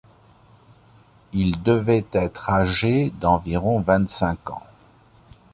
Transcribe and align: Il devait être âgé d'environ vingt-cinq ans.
Il 1.31 1.61
devait 1.61 2.07
être 2.11 2.49
âgé 2.49 3.11
d'environ 3.19 3.79
vingt-cinq 3.81 4.49
ans. 4.49 4.63